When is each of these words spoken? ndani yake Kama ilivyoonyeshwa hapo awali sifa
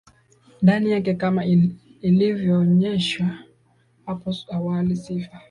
ndani 0.61 0.91
yake 0.91 1.13
Kama 1.13 1.45
ilivyoonyeshwa 2.01 3.27
hapo 4.05 4.35
awali 4.51 4.95
sifa 4.95 5.39